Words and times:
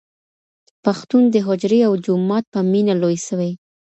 پښتون 0.83 1.23
د 1.33 1.35
حجري 1.47 1.79
او 1.87 1.93
جومات 2.05 2.43
په 2.53 2.59
مینه 2.71 2.93
لوی 3.01 3.17
سوی. 3.27 3.51